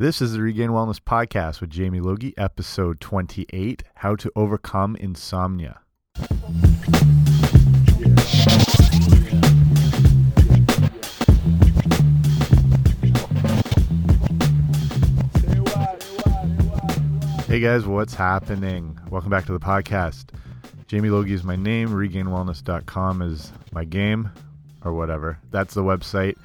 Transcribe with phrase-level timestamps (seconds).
[0.00, 5.80] This is the Regained Wellness Podcast with Jamie Logie, episode 28 How to Overcome Insomnia.
[17.48, 19.00] Hey guys, what's happening?
[19.10, 20.26] Welcome back to the podcast.
[20.86, 24.30] Jamie Logie is my name, regainedwellness.com is my game,
[24.84, 25.40] or whatever.
[25.50, 26.36] That's the website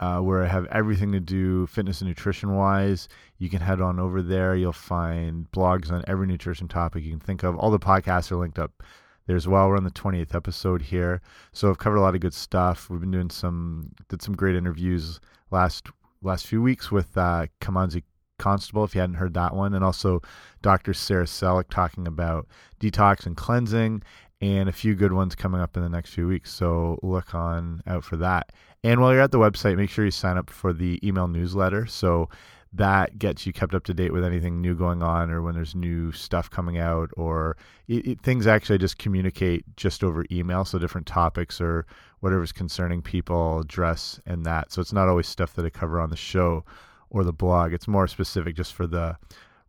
[0.00, 3.08] uh, where I have everything to do fitness and nutrition wise.
[3.38, 4.54] You can head on over there.
[4.54, 7.56] You'll find blogs on every nutrition topic you can think of.
[7.56, 8.82] All the podcasts are linked up
[9.26, 9.68] there as well.
[9.68, 11.20] We're on the 20th episode here.
[11.52, 12.88] So I've covered a lot of good stuff.
[12.88, 15.88] We've been doing some, did some great interviews last
[16.22, 18.02] last few weeks with uh, Kimanzi
[18.38, 20.22] Constable, if you hadn't heard that one, and also
[20.62, 20.94] Dr.
[20.94, 22.46] Sara Celik talking about
[22.80, 24.02] detox and cleansing,
[24.40, 26.52] and a few good ones coming up in the next few weeks.
[26.52, 28.52] So look on out for that.
[28.84, 31.86] And while you're at the website, make sure you sign up for the email newsletter.
[31.86, 32.28] So
[32.72, 35.74] that gets you kept up to date with anything new going on or when there's
[35.74, 37.56] new stuff coming out or
[37.88, 41.86] it, it, things actually just communicate just over email so different topics or
[42.20, 46.10] whatever's concerning people address and that so it's not always stuff that i cover on
[46.10, 46.62] the show
[47.10, 47.72] or the blog.
[47.72, 49.16] It's more specific just for the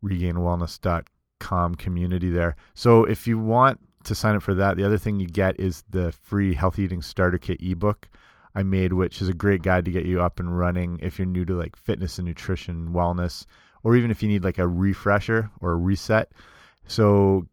[0.03, 2.55] regainedwellness.com community there.
[2.73, 5.83] So if you want to sign up for that, the other thing you get is
[5.89, 8.07] the free healthy eating starter kit ebook
[8.55, 11.25] I made, which is a great guide to get you up and running if you're
[11.25, 13.45] new to like fitness and nutrition, wellness,
[13.83, 16.31] or even if you need like a refresher or a reset.
[16.87, 17.47] So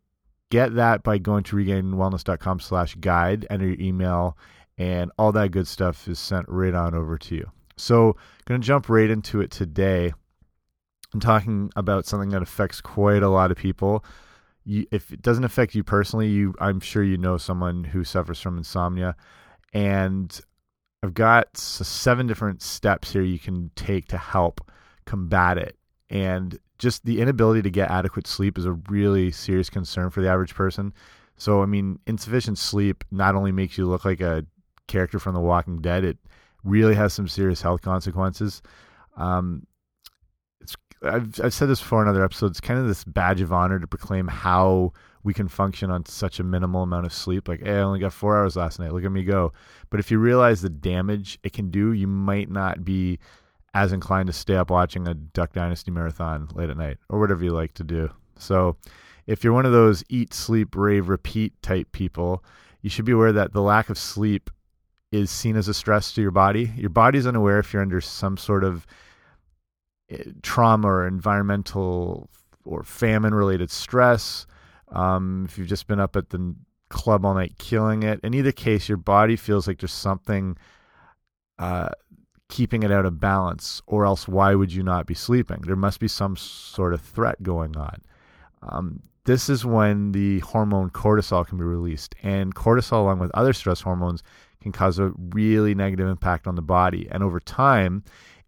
[0.50, 4.36] get that by going to regainedwellness.com slash guide, enter your email,
[4.78, 7.50] and all that good stuff is sent right on over to you.
[7.76, 8.16] So,
[8.46, 10.12] going to jump right into it today.
[11.12, 14.04] I'm talking about something that affects quite a lot of people.
[14.66, 18.40] You, if it doesn't affect you personally, you I'm sure you know someone who suffers
[18.40, 19.16] from insomnia,
[19.72, 20.38] and
[21.02, 24.60] I've got seven different steps here you can take to help
[25.04, 25.78] combat it.
[26.10, 30.28] And just the inability to get adequate sleep is a really serious concern for the
[30.28, 30.92] average person.
[31.36, 34.44] So, I mean, insufficient sleep not only makes you look like a
[34.88, 36.18] character from The Walking Dead, it
[36.64, 38.62] really has some serious health consequences.
[39.16, 39.66] Um,
[40.66, 42.58] it's I've I've said this before in other episodes.
[42.58, 46.40] It's kind of this badge of honor to proclaim how we can function on such
[46.40, 47.48] a minimal amount of sleep.
[47.48, 48.92] Like, hey, I only got four hours last night.
[48.92, 49.52] Look at me go.
[49.90, 53.18] But if you realize the damage it can do, you might not be
[53.74, 57.44] as inclined to stay up watching a Duck Dynasty marathon late at night or whatever
[57.44, 58.10] you like to do.
[58.38, 58.76] So,
[59.26, 62.44] if you're one of those eat, sleep, rave, repeat type people,
[62.80, 64.50] you should be aware that the lack of sleep
[65.10, 66.72] is seen as a stress to your body.
[66.76, 68.86] Your body's unaware if you're under some sort of
[70.42, 72.28] trauma or environmental
[72.64, 74.46] or famine related stress.
[74.88, 76.54] Um, if you've just been up at the
[76.88, 80.56] club all night killing it, in either case, your body feels like there's something
[81.58, 81.88] uh,
[82.48, 85.62] keeping it out of balance, or else why would you not be sleeping?
[85.62, 88.02] There must be some sort of threat going on.
[88.62, 93.52] Um, this is when the hormone cortisol can be released, and cortisol, along with other
[93.52, 94.22] stress hormones,
[94.60, 97.08] can cause a really negative impact on the body.
[97.10, 98.04] And over time,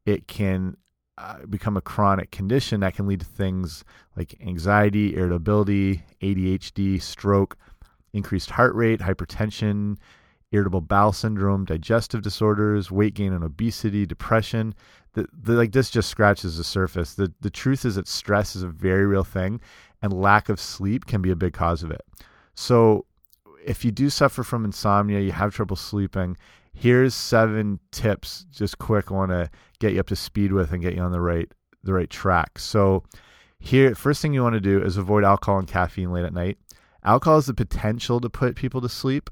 [0.06, 0.76] it can
[1.18, 3.84] uh, become a chronic condition that can lead to things
[4.16, 7.56] like anxiety, irritability, ADHD, stroke,
[8.12, 9.96] increased heart rate, hypertension,
[10.52, 14.74] irritable bowel syndrome, digestive disorders, weight gain and obesity, depression.
[15.14, 17.14] The, the, like this just scratches the surface.
[17.14, 19.60] The the truth is that stress is a very real thing,
[20.00, 22.02] and lack of sleep can be a big cause of it.
[22.54, 23.06] So
[23.64, 26.36] if you do suffer from insomnia, you have trouble sleeping,
[26.78, 29.50] here's seven tips, just quick, I want to
[29.80, 31.50] get you up to speed with and get you on the right
[31.84, 32.58] the right track.
[32.58, 33.04] So
[33.58, 36.58] here, first thing you want to do is avoid alcohol and caffeine late at night.
[37.04, 39.30] Alcohol has the potential to put people to sleep,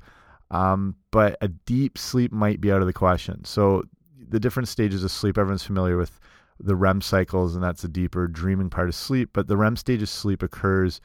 [0.50, 3.44] um, but a deep sleep might be out of the question.
[3.44, 3.82] So
[4.28, 6.18] the different stages of sleep, everyone's familiar with
[6.58, 9.30] the REM cycles, and that's the deeper dreaming part of sleep.
[9.32, 11.00] But the REM stage of sleep occurs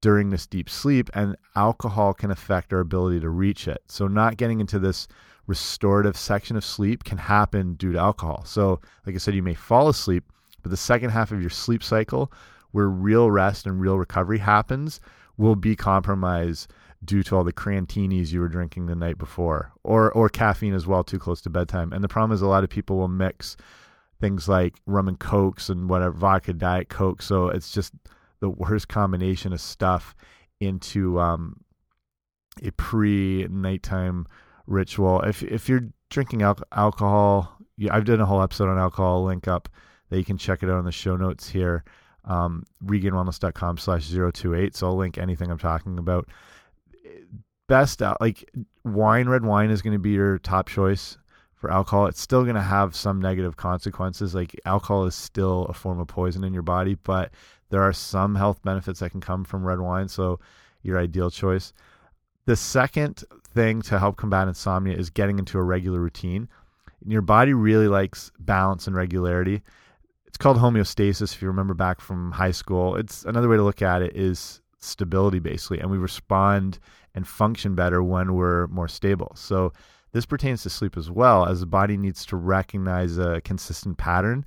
[0.00, 3.82] during this deep sleep, and alcohol can affect our ability to reach it.
[3.88, 5.06] So, not getting into this
[5.46, 8.44] restorative section of sleep can happen due to alcohol.
[8.44, 10.24] So, like I said, you may fall asleep,
[10.62, 12.32] but the second half of your sleep cycle,
[12.72, 15.00] where real rest and real recovery happens,
[15.36, 16.70] will be compromised
[17.04, 20.86] due to all the crantinis you were drinking the night before, or or caffeine as
[20.86, 21.92] well, too close to bedtime.
[21.92, 23.56] And the problem is, a lot of people will mix
[24.20, 27.20] things like rum and cokes and whatever vodka, diet coke.
[27.20, 27.92] So it's just
[28.40, 30.14] the worst combination of stuff
[30.60, 31.60] into um,
[32.62, 34.26] a pre nighttime
[34.66, 35.20] ritual.
[35.22, 39.24] If if you're drinking al alcohol, yeah, I've done a whole episode on alcohol.
[39.24, 39.68] Link up
[40.10, 41.84] that you can check it out in the show notes here.
[42.24, 44.74] Um, regainedwellness.com slash 028.
[44.74, 46.28] So I'll link anything I'm talking about.
[47.68, 48.50] Best out, like
[48.84, 51.16] wine, red wine is going to be your top choice
[51.54, 52.06] for alcohol.
[52.06, 54.34] It's still going to have some negative consequences.
[54.34, 57.32] Like alcohol is still a form of poison in your body, but
[57.70, 60.08] there are some health benefits that can come from red wine.
[60.08, 60.40] So,
[60.82, 61.72] your ideal choice.
[62.46, 63.24] The second
[63.54, 66.48] thing to help combat insomnia is getting into a regular routine.
[67.06, 69.62] Your body really likes balance and regularity.
[70.26, 72.96] It's called homeostasis if you remember back from high school.
[72.96, 76.78] It's another way to look at it is stability basically and we respond
[77.14, 79.32] and function better when we're more stable.
[79.36, 79.72] So
[80.12, 84.44] this pertains to sleep as well, as the body needs to recognize a consistent pattern,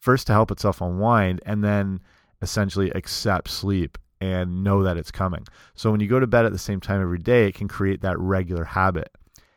[0.00, 2.00] first to help itself unwind, and then
[2.42, 5.44] essentially accept sleep and know that it's coming.
[5.74, 8.02] So when you go to bed at the same time every day, it can create
[8.02, 9.10] that regular habit.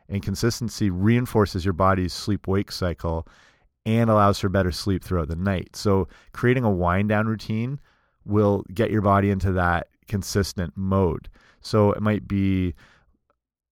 [0.09, 3.27] And consistency reinforces your body's sleep wake cycle
[3.85, 5.75] and allows for better sleep throughout the night.
[5.75, 7.79] So creating a wind down routine
[8.25, 11.29] will get your body into that consistent mode.
[11.61, 12.73] So it might be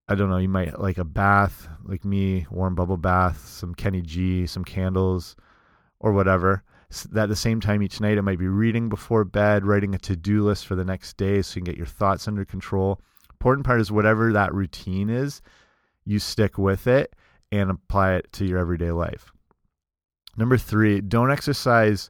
[0.08, 4.02] I don't know, you might like a bath, like me, warm bubble bath, some Kenny
[4.02, 5.36] G, some candles,
[6.00, 6.62] or whatever.
[7.16, 10.16] At the same time each night, it might be reading before bed, writing a to
[10.16, 13.02] do list for the next day so you can get your thoughts under control.
[13.32, 15.42] Important part is whatever that routine is,
[16.06, 17.16] you stick with it
[17.52, 19.32] and apply it to your everyday life.
[20.38, 22.10] Number three, don't exercise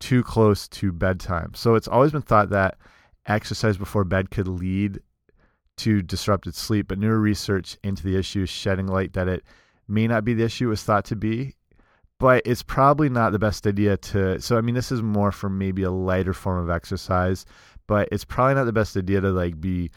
[0.00, 1.52] too close to bedtime.
[1.54, 2.78] So it's always been thought that
[3.26, 5.00] exercise before bed could lead
[5.78, 9.44] to disrupted sleep, but newer research into the issue is shedding light that it
[9.88, 11.54] may not be the issue it was thought to be,
[12.22, 14.40] but it's probably not the best idea to.
[14.40, 17.44] So, I mean, this is more for maybe a lighter form of exercise,
[17.88, 19.90] but it's probably not the best idea to like be,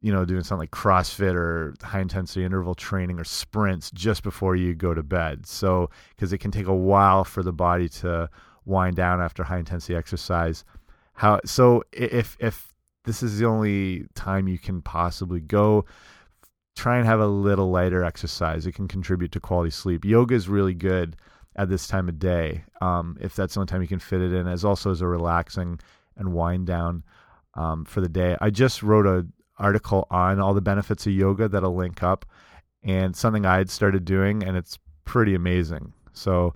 [0.00, 4.56] you know, doing something like CrossFit or high intensity interval training or sprints just before
[4.56, 5.44] you go to bed.
[5.44, 8.30] So, because it can take a while for the body to
[8.64, 10.64] wind down after high intensity exercise.
[11.12, 11.82] How so?
[11.92, 12.72] If if
[13.04, 15.84] this is the only time you can possibly go.
[16.76, 18.64] Try and have a little lighter exercise.
[18.64, 20.04] It can contribute to quality sleep.
[20.04, 21.16] Yoga is really good
[21.58, 24.32] at this time of day, um, if that's the only time you can fit it
[24.32, 25.80] in, as also as a relaxing
[26.16, 27.02] and wind down
[27.54, 28.36] um, for the day.
[28.40, 32.24] I just wrote an article on all the benefits of yoga that'll link up,
[32.84, 35.92] and something I had started doing, and it's pretty amazing.
[36.12, 36.54] So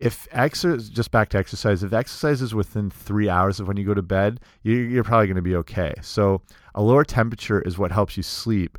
[0.00, 3.84] if exercise just back to exercise if exercise is within three hours of when you
[3.84, 6.42] go to bed you're, probably going to be okay so
[6.74, 8.78] a lower temperature is what helps you sleep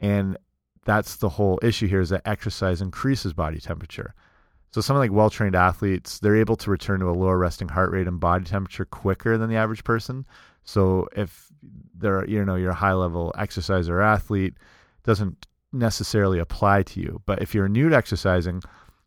[0.00, 0.36] and
[0.84, 4.12] that's the whole issue here is that exercise increases body temperature
[4.76, 8.06] so some like well-trained athletes they're able to return to a lower resting heart rate
[8.06, 10.26] and body temperature quicker than the average person
[10.64, 11.48] so if
[11.94, 14.54] they're you know you're a high level exerciser or athlete
[15.04, 18.60] doesn't necessarily apply to you but if you're new to exercising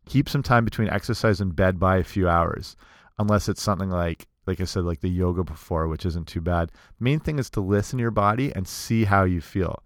[0.10, 2.76] keep some time between exercise and bed by a few hours,
[3.18, 6.72] unless it's something like like I said, like the yoga before, which isn't too bad.
[7.00, 9.84] Main thing is to listen to your body and see how you feel.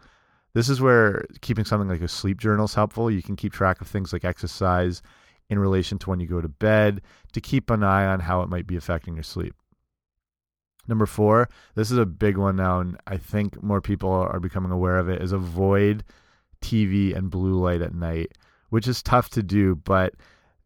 [0.53, 3.11] This is where keeping something like a sleep journal is helpful.
[3.11, 5.01] You can keep track of things like exercise
[5.53, 7.01] in relation to when you go to bed
[7.31, 9.55] to keep an eye on how it might be affecting your sleep.
[10.87, 14.71] Number four, this is a big one now, and I think more people are becoming
[14.71, 16.03] aware of it, is avoid
[16.61, 18.33] TV and blue light at night
[18.73, 20.15] which is tough to do, but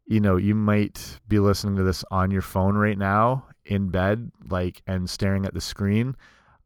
[0.06, 4.32] you know, you might be listening to this on your phone right now in bed,
[4.48, 6.16] like, and staring at the screen.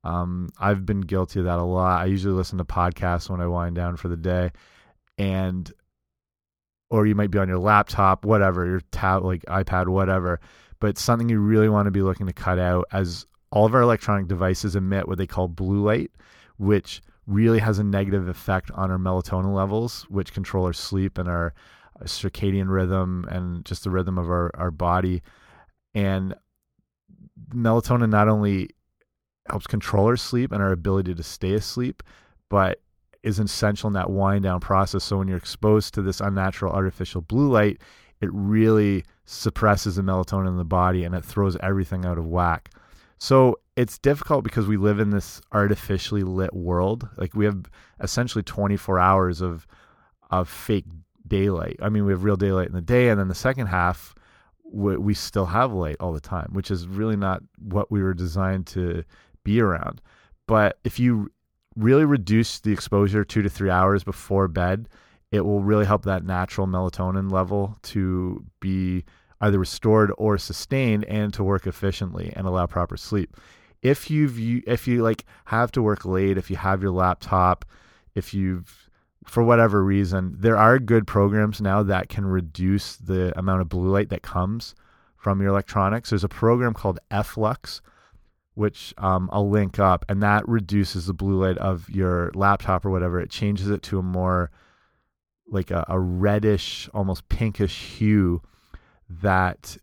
[0.04, 2.00] Um, I've been guilty of that a lot.
[2.00, 4.52] I usually listen to podcasts when I wind down for the day,
[5.18, 5.68] and
[6.92, 10.38] or you might be on your laptop, whatever, your tab, like iPad, whatever.
[10.78, 13.80] But something you really want to be looking to cut out, as all of our
[13.80, 16.10] electronic devices emit what they call blue light,
[16.58, 21.30] which really has a negative effect on our melatonin levels, which control our sleep and
[21.30, 21.54] our
[21.98, 25.22] uh, circadian rhythm and just the rhythm of our, our body.
[25.94, 26.34] And
[27.54, 28.68] melatonin not only
[29.48, 32.02] helps control our sleep and our ability to stay asleep,
[32.50, 32.82] but
[33.22, 35.04] is essential in that wind down process.
[35.04, 37.80] So when you're exposed to this unnatural artificial blue light,
[38.20, 42.70] it really suppresses the melatonin in the body and it throws everything out of whack.
[43.18, 47.08] So it's difficult because we live in this artificially lit world.
[47.16, 47.66] Like we have
[48.00, 49.66] essentially 24 hours of
[50.30, 50.86] of fake
[51.28, 51.76] daylight.
[51.82, 54.14] I mean, we have real daylight in the day, and then the second half
[54.64, 58.14] we, we still have light all the time, which is really not what we were
[58.14, 59.04] designed to
[59.44, 60.00] be around.
[60.46, 61.30] But if you
[61.76, 64.88] really reduce the exposure two to three hours before bed,
[65.30, 69.04] it will really help that natural melatonin level to be
[69.40, 73.36] either restored or sustained and to work efficiently and allow proper sleep.
[73.82, 77.64] If you've you, if you like have to work late, if you have your laptop,
[78.14, 78.88] if you've
[79.24, 83.90] for whatever reason, there are good programs now that can reduce the amount of blue
[83.90, 84.74] light that comes
[85.16, 86.10] from your electronics.
[86.10, 87.80] There's a program called FLux,
[88.54, 92.90] which um, I'll link up, and that reduces the blue light of your laptop or
[92.90, 93.20] whatever.
[93.20, 94.50] It changes it to a more
[95.46, 98.42] like a, a reddish, almost pinkish hue
[99.08, 99.76] that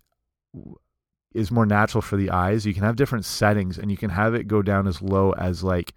[1.34, 2.66] is more natural for the eyes.
[2.66, 5.64] You can have different settings, and you can have it go down as low as
[5.64, 5.94] like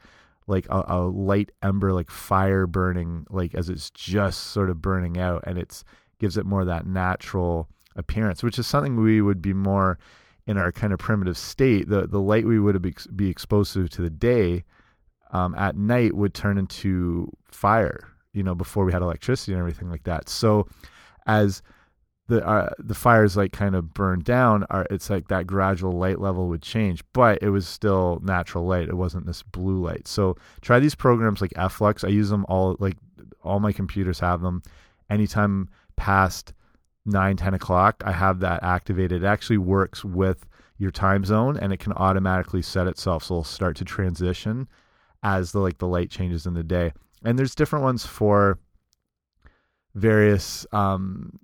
[0.49, 5.19] like a, a, light ember, like fire burning, like as it's just sort of burning
[5.19, 5.85] out, and it's
[6.19, 9.99] gives it more that natural appearance, which is something we would be more
[10.47, 11.89] in our kind of primitive state.
[11.89, 12.83] The the light we would
[13.17, 14.65] be exposed to to the day
[15.33, 19.91] um, at night would turn into fire, you know, before we had electricity and everything
[19.91, 20.29] like that.
[20.29, 20.67] So
[21.27, 21.63] as
[22.29, 26.21] the uh, the fires like kind of burned down are it's like that gradual light
[26.21, 30.37] level would change but it was still natural light it wasn't this blue light so
[30.61, 32.97] try these programs like flux i use them all like
[33.43, 34.63] all my computers have them
[35.11, 36.55] anytime past
[37.05, 40.47] 9 10 o'clock i have that activated it actually works with
[40.79, 44.69] your time zone and it can automatically set itself so it'll start to transition
[45.23, 46.93] as the like the light changes in the day
[47.25, 48.59] and there's different ones for
[49.95, 51.39] various um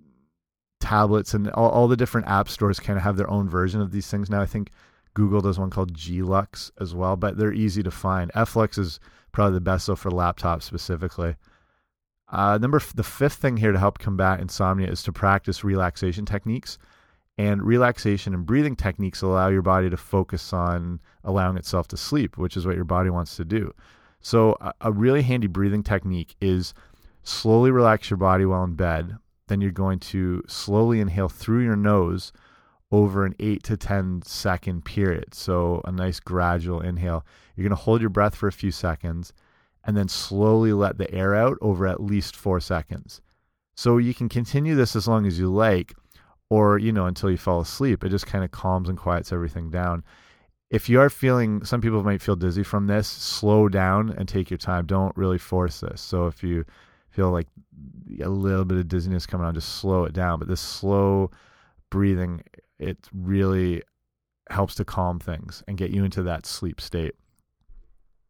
[0.79, 3.91] tablets and all, all the different app stores kind of have their own version of
[3.91, 4.41] these things now.
[4.41, 4.71] I think
[5.13, 8.31] Google does one called Glux as well, but they're easy to find.
[8.47, 8.99] Flux is
[9.31, 11.35] probably the best though for laptops specifically.
[12.31, 16.77] Uh, number the fifth thing here to help combat insomnia is to practice relaxation techniques.
[17.37, 22.37] And relaxation and breathing techniques allow your body to focus on allowing itself to sleep,
[22.37, 23.73] which is what your body wants to do.
[24.19, 26.73] So, a, a really handy breathing technique is
[27.23, 29.17] slowly relax your body while in bed
[29.49, 32.31] then you're going to slowly inhale through your nose
[32.91, 35.33] over an 8 to 10 second period.
[35.33, 37.25] So a nice gradual inhale.
[37.55, 39.33] You're going to hold your breath for a few seconds
[39.89, 43.21] and then slowly let the air out over at least 4 seconds.
[43.75, 45.95] So you can continue this as long as you like
[46.51, 48.03] or you know until you fall asleep.
[48.03, 50.03] It just kind of calms and quiets everything down.
[50.69, 54.51] If you are feeling some people might feel dizzy from this, slow down and take
[54.51, 54.85] your time.
[54.85, 56.01] Don't really force this.
[56.01, 56.65] So if you
[57.09, 57.47] feel like
[58.21, 60.37] a little bit of dizziness coming on, just slow it down.
[60.37, 61.31] But this slow
[61.89, 62.43] breathing,
[62.77, 63.81] it really
[64.51, 67.15] helps to calm things and get you into that sleep state.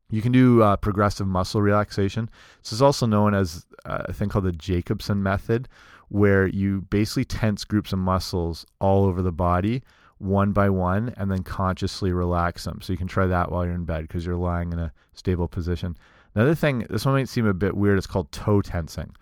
[0.09, 2.29] You can do uh, progressive muscle relaxation.
[2.63, 5.67] This is also known as uh, a thing called the Jacobson method,
[6.09, 9.83] where you basically tense groups of muscles all over the body
[10.19, 12.79] one by one and then consciously relax them.
[12.81, 15.47] So you can try that while you're in bed because you're lying in a stable
[15.47, 15.97] position.
[16.35, 19.15] Another thing, this one might seem a bit weird, it's called toe tensing.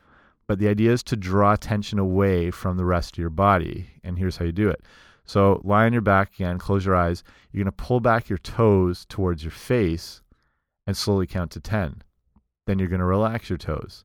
[0.47, 3.87] But the idea is to draw tension away from the rest of your body.
[4.03, 4.81] And here's how you do it.
[5.25, 7.23] So lie on your back again, close your eyes.
[7.51, 10.21] You're going to pull back your toes towards your face
[10.87, 12.01] and slowly count to 10.
[12.65, 14.03] Then you're going to relax your toes.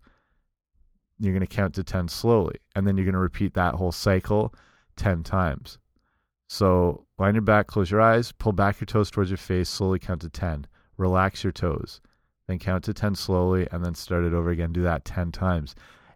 [1.19, 2.57] You're going to count to 10 slowly.
[2.77, 4.55] And then you're going to repeat that whole cycle
[4.97, 5.79] 10 times.
[6.49, 9.99] So line your back, close your eyes, pull back your toes towards your face, slowly
[9.99, 10.67] count to 10.
[10.99, 12.03] Relax your toes
[12.47, 14.73] then count to 10 slowly, and then start it over again.
[14.73, 15.75] Do that 10 times.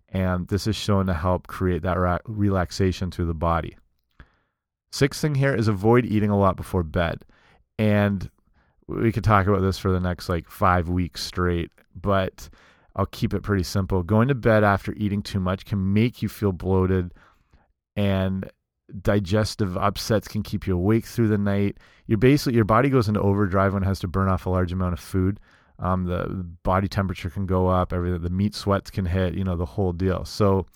[0.08, 3.76] And this is shown to help create that relaxation through the body.
[4.92, 7.24] Sixth thing here is avoid eating a lot before bed.
[7.78, 8.30] And
[8.88, 12.48] we could talk about this for the next like five weeks straight, but
[12.94, 14.02] I'll keep it pretty simple.
[14.02, 17.12] Going to bed after eating too much can make you feel bloated,
[17.96, 18.50] and
[19.02, 21.78] digestive upsets can keep you awake through the night.
[22.06, 24.72] You're basically your body goes into overdrive when it has to burn off a large
[24.72, 25.40] amount of food.
[25.78, 26.26] Um, the
[26.62, 28.22] body temperature can go up, everything.
[28.22, 30.24] The meat sweats can hit, you know, the whole deal.
[30.24, 30.66] So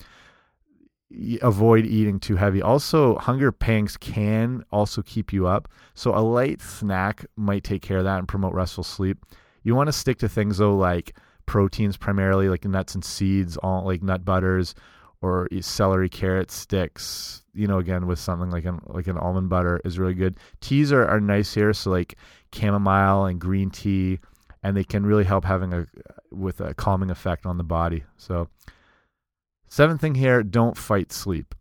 [1.43, 2.63] avoid eating too heavy.
[2.63, 5.69] Also, hunger pangs can also keep you up.
[5.95, 9.25] So a light snack might take care of that and promote restful sleep.
[9.63, 13.85] You want to stick to things though like proteins primarily, like nuts and seeds, all
[13.85, 14.75] like nut butters
[15.23, 17.43] or celery, carrot sticks.
[17.53, 20.37] You know, again with something like an like an almond butter is really good.
[20.61, 22.17] Teas are, are nice here, so like
[22.53, 24.21] chamomile and green tea
[24.63, 25.87] and they can really help having a
[26.31, 28.05] with a calming effect on the body.
[28.17, 28.49] So
[29.71, 31.55] seventh thing here, don't fight sleep.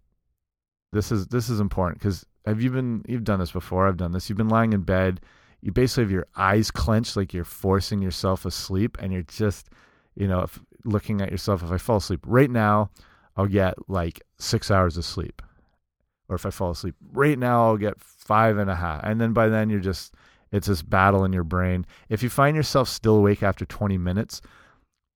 [0.92, 3.88] This is this is important because have you been you've done this before?
[3.88, 4.28] I've done this.
[4.28, 5.22] You've been lying in bed,
[5.62, 9.70] you basically have your eyes clenched like you're forcing yourself asleep, and you're just
[10.16, 11.64] you know if, looking at yourself.
[11.64, 12.90] If I fall asleep right now,
[13.38, 15.42] I'll get like six hours of sleep,
[16.28, 19.34] or if I fall asleep right now, I'll get five and a half, and then
[19.34, 20.16] by then you're just
[20.52, 21.86] it's this battle in your brain.
[22.10, 24.42] If you find yourself still awake after 20 minutes,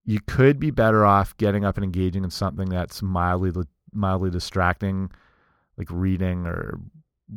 [0.05, 3.51] you could be better off getting up and engaging in something that's mildly
[3.93, 5.11] mildly distracting,
[5.77, 6.79] like reading or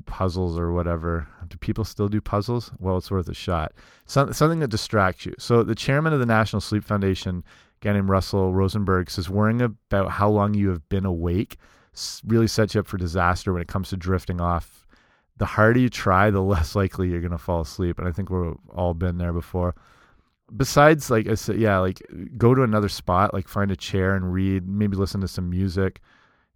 [0.04, 1.28] puzzles or whatever.
[1.48, 2.72] Do people still do puzzles?
[2.78, 3.72] Well, it's worth a shot.
[4.06, 5.34] Some, something that distracts you.
[5.38, 7.44] So the chairman of the National Sleep Foundation,
[7.80, 11.56] a guy named Russell Rosenberg, says worrying about how long you have been awake
[12.24, 14.86] really sets you up for disaster when it comes to drifting off
[15.38, 17.98] the harder you try, the less likely you're going to fall asleep.
[17.98, 19.74] And I think we've all been there before.
[20.54, 22.02] Besides like I said, yeah, like
[22.36, 26.00] go to another spot, like find a chair and read, maybe listen to some music.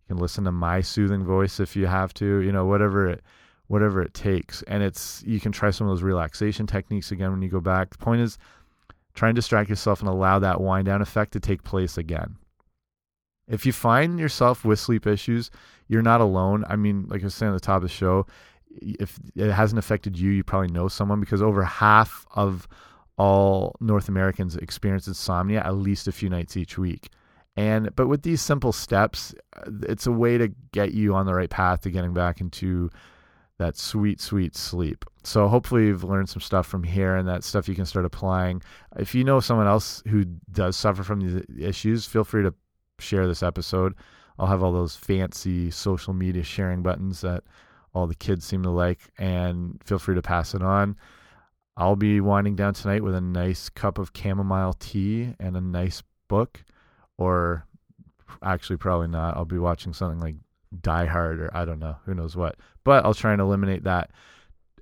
[0.02, 3.22] You can listen to my soothing voice if you have to, you know, whatever it
[3.66, 4.62] whatever it takes.
[4.62, 7.90] And it's you can try some of those relaxation techniques again when you go back.
[7.90, 8.38] The point is
[9.14, 12.36] try and distract yourself and allow that wind down effect to take place again.
[13.48, 15.50] If you find yourself with sleep issues,
[15.88, 16.64] you're not alone.
[16.68, 18.26] I mean, like I was saying at the top of the show,
[18.80, 22.68] if it hasn't affected you, you probably know someone because over half of
[23.20, 27.10] all North Americans experience insomnia at least a few nights each week.
[27.54, 31.34] And but with these simple steps, uh, it's a way to get you on the
[31.34, 32.88] right path to getting back into
[33.58, 35.04] that sweet, sweet sleep.
[35.22, 38.62] So hopefully you've learned some stuff from here and that stuff you can start applying.
[38.96, 42.54] If you know someone else who does suffer from these issues, feel free to
[43.00, 43.94] share this episode.
[44.38, 47.44] I'll have all those fancy social media sharing buttons that
[47.92, 50.96] all the kids seem to like, and feel free to pass it on.
[51.80, 56.02] I'll be winding down tonight with a nice cup of chamomile tea and a nice
[56.28, 56.62] book,
[57.16, 57.64] or
[58.42, 59.34] actually, probably not.
[59.34, 60.34] I'll be watching something like
[60.82, 62.56] Die Hard or I don't know, who knows what.
[62.84, 64.10] But I'll try and eliminate that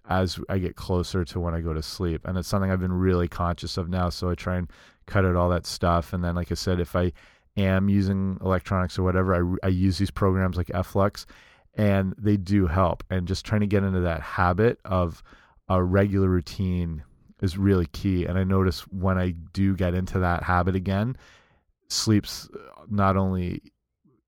[0.08, 2.22] as I get closer to when I go to sleep.
[2.24, 4.08] And it's something I've been really conscious of now.
[4.08, 4.68] So I try and
[5.06, 6.12] cut out all that stuff.
[6.12, 7.12] And then, like I said, if I
[7.56, 11.26] am using electronics or whatever, I, I use these programs like Flux
[11.74, 13.04] and they do help.
[13.08, 15.22] And just trying to get into that habit of
[15.68, 17.02] a regular routine
[17.42, 18.24] is really key.
[18.24, 21.16] And I notice when I do get into that habit again,
[21.88, 22.48] sleep's
[22.90, 23.62] not only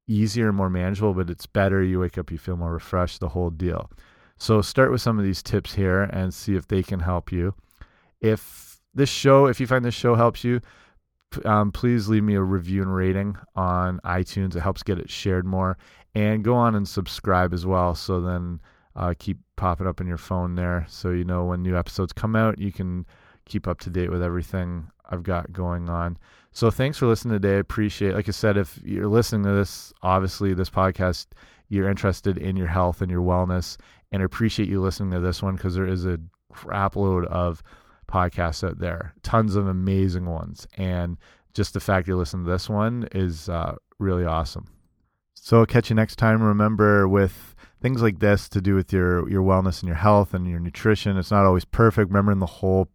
[0.06, 1.82] easier and more manageable, but it's better.
[1.82, 3.90] You wake up, you feel more refreshed, the whole deal.
[4.38, 7.54] So start with some of these tips here and see if they can help you.
[8.20, 10.60] If this show, if you find this show helps you,
[11.44, 14.56] um, please leave me a review and rating on iTunes.
[14.56, 15.78] It helps get it shared more
[16.14, 17.94] and go on and subscribe as well.
[17.94, 18.60] So then
[18.96, 22.34] uh, keep popping up in your phone there, so you know when new episodes come
[22.34, 22.58] out.
[22.58, 23.06] You can
[23.44, 26.18] keep up to date with everything I've got going on.
[26.52, 27.56] So thanks for listening today.
[27.56, 28.14] I appreciate.
[28.14, 31.26] Like I said, if you're listening to this, obviously this podcast,
[31.68, 33.76] you're interested in your health and your wellness,
[34.10, 36.18] and I appreciate you listening to this one because there is a
[36.52, 37.62] crap load of
[38.08, 41.16] podcasts out there, tons of amazing ones, and
[41.54, 44.66] just the fact you listen to this one is uh, really awesome.
[45.34, 46.42] So catch you next time.
[46.42, 50.48] Remember, with things like this to do with your your wellness and your health and
[50.48, 52.08] your nutrition, it's not always perfect.
[52.10, 52.88] Remember, in the whole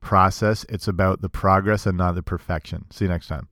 [0.00, 2.86] process, it's about the progress and not the perfection.
[2.90, 3.48] See you next time.